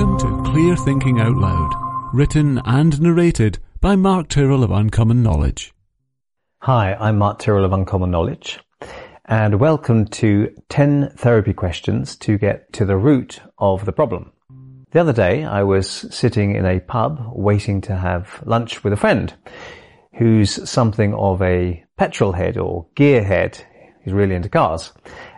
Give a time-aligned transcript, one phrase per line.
[0.00, 1.74] Welcome to Clear Thinking Out Loud,
[2.14, 5.74] written and narrated by Mark Tyrrell of Uncommon Knowledge.
[6.60, 8.60] Hi, I'm Mark Tyrrell of Uncommon Knowledge,
[9.26, 14.32] and welcome to 10 therapy questions to get to the root of the problem.
[14.92, 18.96] The other day, I was sitting in a pub waiting to have lunch with a
[18.96, 19.34] friend
[20.14, 23.62] who's something of a petrol head or gearhead.
[24.02, 24.94] He's really into cars.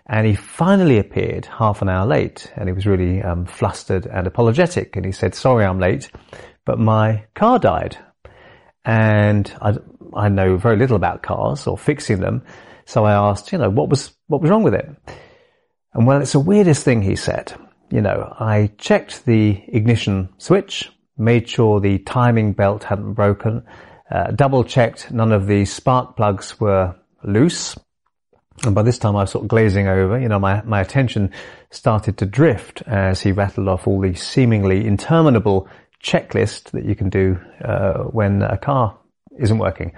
[0.07, 4.27] And he finally appeared half an hour late and he was really um, flustered and
[4.27, 4.97] apologetic.
[4.97, 6.11] And he said, sorry, I'm late,
[6.65, 7.97] but my car died.
[8.85, 9.75] And I,
[10.15, 12.43] I know very little about cars or fixing them.
[12.85, 14.89] So I asked, you know, what was, what was wrong with it?
[15.95, 17.55] And well, it's the weirdest thing he said.
[17.91, 23.65] You know, I checked the ignition switch, made sure the timing belt hadn't broken,
[24.11, 27.77] uh, double checked none of the spark plugs were loose.
[28.65, 31.33] And by this time I was sort of glazing over, you know, my, my attention
[31.71, 35.69] started to drift as he rattled off all the seemingly interminable
[36.03, 38.99] checklist that you can do uh, when a car
[39.39, 39.93] isn't working.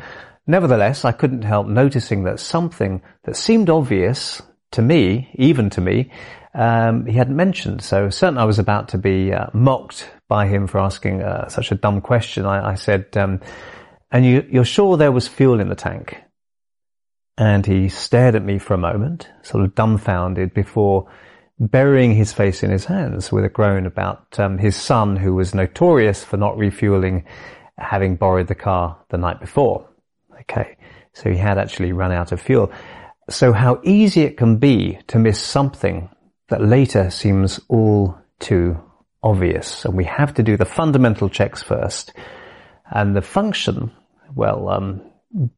[0.47, 6.11] Nevertheless, I couldn't help noticing that something that seemed obvious to me, even to me,
[6.55, 7.83] um, he hadn't mentioned.
[7.83, 11.73] So certainly I was about to be uh, mocked by him for asking uh, such
[11.73, 12.47] a dumb question.
[12.47, 13.41] I, I said, um,
[14.11, 16.23] and you, you're sure there was fuel in the tank?
[17.37, 21.11] And he stared at me for a moment, sort of dumbfounded before
[21.59, 25.55] burying his face in his hands with a groan about um, his son who was
[25.55, 27.25] notorious for not refueling
[27.79, 29.89] having borrowed the car the night before.
[30.41, 30.77] Okay.
[31.12, 32.73] So he had actually run out of fuel.
[33.31, 36.11] So how easy it can be to miss something
[36.49, 38.79] that later seems all too
[39.23, 39.85] obvious.
[39.85, 42.12] And we have to do the fundamental checks first.
[42.91, 43.93] And the function,
[44.35, 45.11] well, um,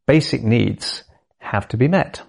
[0.07, 1.03] basic needs
[1.47, 2.23] have to be met.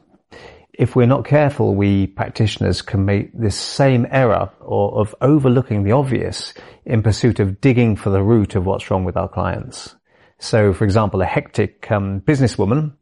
[0.74, 5.94] If we're not careful, we practitioners can make this same error or of overlooking the
[5.94, 6.54] obvious
[6.86, 9.96] in pursuit of digging for the root of what's wrong with our clients.
[10.38, 12.94] So, for example, a hectic um, businesswoman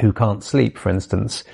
[0.00, 1.44] who can't sleep, for instance,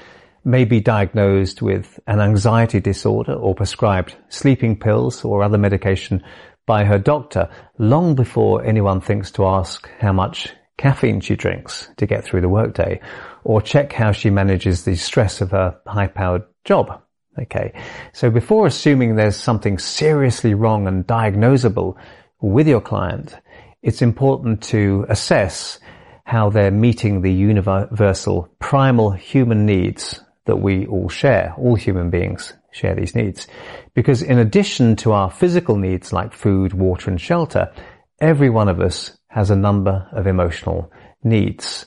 [0.45, 6.23] may be diagnosed with an anxiety disorder or prescribed sleeping pills or other medication
[6.67, 12.07] by her doctor long before anyone thinks to ask how much caffeine she drinks to
[12.07, 13.01] get through the workday,
[13.45, 17.01] or check how she manages the stress of her high-powered job.
[17.39, 17.73] Okay.
[18.13, 21.97] So before assuming there's something seriously wrong and diagnosable
[22.41, 23.37] with your client,
[23.83, 25.81] it's important to assess
[26.25, 31.55] how they're meeting the universal primal human needs that we all share.
[31.59, 33.47] All human beings share these needs.
[33.95, 37.73] Because in addition to our physical needs like food, water and shelter,
[38.21, 40.93] every one of us has a number of emotional
[41.25, 41.87] needs.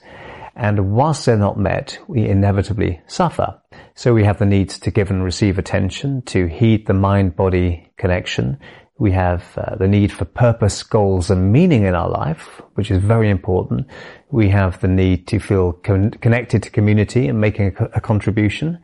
[0.53, 3.62] And whilst they're not met, we inevitably suffer.
[3.96, 8.57] So we have the needs to give and receive attention, to heed the mind-body connection.
[9.00, 13.02] We have uh, the need for purpose, goals and meaning in our life, which is
[13.02, 13.88] very important.
[14.30, 18.80] We have the need to feel con- connected to community and making a, a contribution.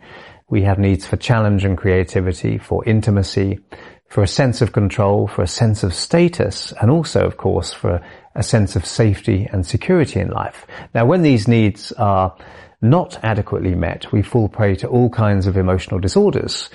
[0.47, 3.59] We have needs for challenge and creativity, for intimacy,
[4.07, 7.99] for a sense of control, for a sense of status, and also, of course, for
[8.35, 10.65] a sense of safety and security in life.
[10.93, 12.35] Now, when these needs are
[12.81, 16.69] not adequately met, we fall prey to all kinds of emotional disorders,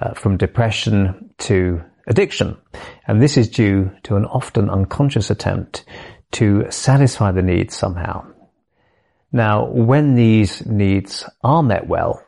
[0.00, 2.56] uh, from depression to addiction.
[3.06, 5.84] And this is due to an often unconscious attempt
[6.32, 8.26] to satisfy the needs somehow.
[9.30, 12.22] Now, when these needs are met well,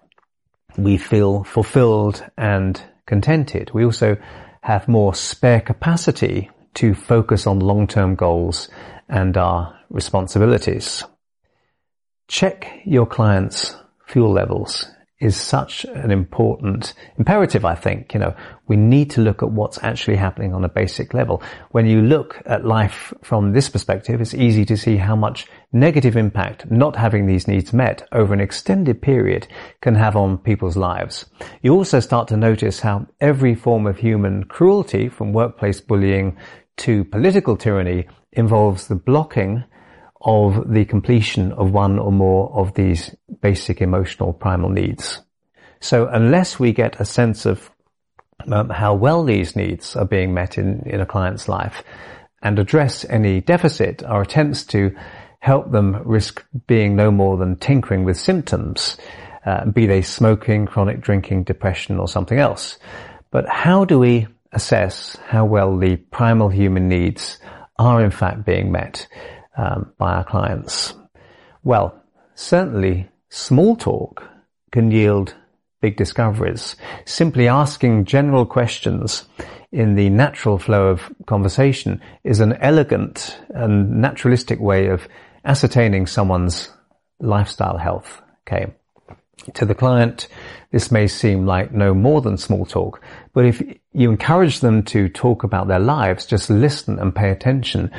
[0.76, 3.70] we feel fulfilled and contented.
[3.72, 4.16] We also
[4.62, 8.68] have more spare capacity to focus on long-term goals
[9.08, 11.04] and our responsibilities.
[12.28, 13.76] Check your clients'
[14.06, 14.86] fuel levels
[15.24, 18.12] is such an important imperative, I think.
[18.12, 18.36] You know,
[18.66, 21.42] we need to look at what's actually happening on a basic level.
[21.70, 26.16] When you look at life from this perspective, it's easy to see how much negative
[26.16, 29.46] impact not having these needs met over an extended period
[29.80, 31.24] can have on people's lives.
[31.62, 36.36] You also start to notice how every form of human cruelty, from workplace bullying
[36.78, 39.64] to political tyranny, involves the blocking
[40.20, 45.20] of the completion of one or more of these basic emotional primal needs.
[45.80, 47.70] So unless we get a sense of
[48.50, 51.84] um, how well these needs are being met in, in a client's life
[52.42, 54.94] and address any deficit, our attempts to
[55.40, 58.96] help them risk being no more than tinkering with symptoms,
[59.44, 62.78] uh, be they smoking, chronic drinking, depression or something else.
[63.30, 67.38] But how do we assess how well the primal human needs
[67.78, 69.06] are in fact being met?
[69.56, 70.94] um, by our clients?
[71.62, 72.02] Well,
[72.34, 74.22] certainly small talk
[74.72, 75.34] can yield
[75.80, 76.76] big discoveries.
[77.04, 79.26] Simply asking general questions
[79.72, 85.08] in the natural flow of conversation is an elegant and naturalistic way of
[85.44, 86.70] ascertaining someone's
[87.20, 88.22] lifestyle health.
[88.46, 88.72] Okay.
[89.54, 90.28] To the client,
[90.70, 93.02] this may seem like no more than small talk,
[93.32, 97.90] but if you encourage them to talk about their lives, just listen and pay attention,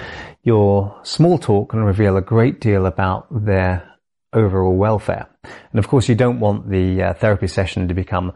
[0.44, 3.88] your small talk can reveal a great deal about their
[4.34, 5.28] overall welfare.
[5.72, 8.34] And of course, you don't want the uh, therapy session to become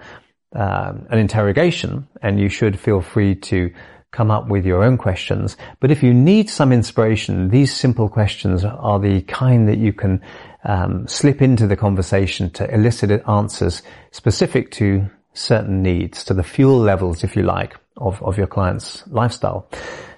[0.54, 3.74] um, an interrogation, and you should feel free to
[4.12, 5.56] come up with your own questions.
[5.80, 10.22] But if you need some inspiration, these simple questions are the kind that you can
[10.64, 16.80] um, slip into the conversation to elicit answers specific to certain needs, to the fuel
[16.80, 19.70] levels, if you like, of, of your client's lifestyle.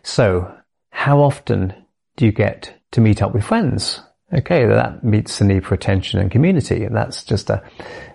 [0.04, 0.52] So,
[0.90, 1.74] how often
[2.16, 4.02] do you get to meet up with friends?
[4.34, 7.62] Okay, that meets the need for attention and community, and that's just a,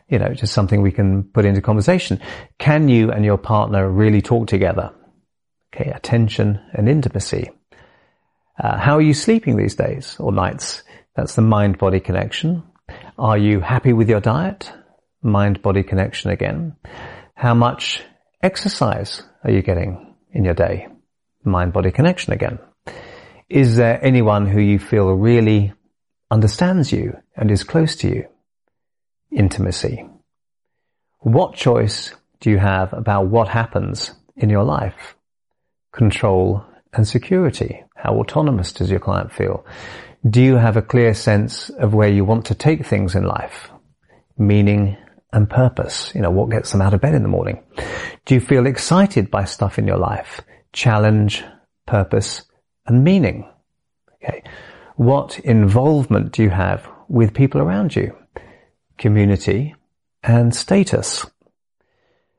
[0.08, 2.20] you know, just something we can put into conversation.
[2.58, 4.92] Can you and your partner really talk together?
[5.76, 7.50] Okay, attention and intimacy.
[8.58, 10.82] Uh, how are you sleeping these days or nights?
[11.14, 12.62] That's the mind-body connection.
[13.18, 14.72] Are you happy with your diet?
[15.20, 16.76] Mind-body connection again.
[17.34, 18.02] How much
[18.42, 20.88] exercise are you getting in your day?
[21.44, 22.58] Mind-body connection again.
[23.50, 25.74] Is there anyone who you feel really
[26.30, 28.28] understands you and is close to you?
[29.30, 30.08] Intimacy.
[31.18, 35.15] What choice do you have about what happens in your life?
[35.96, 36.62] Control
[36.92, 37.82] and security.
[37.96, 39.66] How autonomous does your client feel?
[40.28, 43.70] Do you have a clear sense of where you want to take things in life?
[44.36, 44.98] Meaning
[45.32, 46.12] and purpose.
[46.14, 47.62] You know, what gets them out of bed in the morning?
[48.26, 50.42] Do you feel excited by stuff in your life?
[50.72, 51.42] Challenge,
[51.86, 52.44] purpose,
[52.86, 53.48] and meaning.
[54.14, 54.42] Okay.
[54.96, 58.16] What involvement do you have with people around you?
[58.98, 59.74] Community
[60.22, 61.24] and status.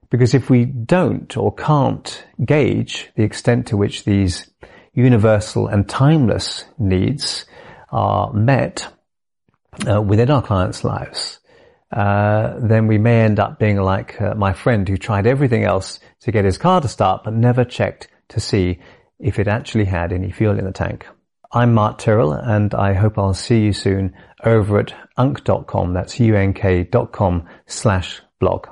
[0.10, 4.50] Because if we don't or can't gauge the extent to which these
[4.94, 7.46] universal and timeless needs
[7.90, 8.88] are met
[9.90, 11.40] uh, within our clients' lives,
[11.92, 16.00] uh, then we may end up being like uh, my friend who tried everything else
[16.22, 18.80] to get his car to start, but never checked to see
[19.20, 21.06] if it actually had any fuel in the tank.
[21.52, 24.14] I'm Mark Tyrrell, and I hope I'll see you soon
[24.44, 25.94] over at unk.com.
[25.94, 28.68] That's unk.com slash blog.